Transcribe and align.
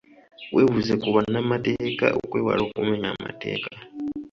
Webuuze 0.53 0.93
ku 1.01 1.07
bannamateeka 1.15 2.05
okwewala 2.21 2.61
okumenya 2.67 3.07
amateeka. 3.15 3.69